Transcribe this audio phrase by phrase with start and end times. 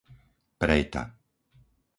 [0.63, 1.03] Prejta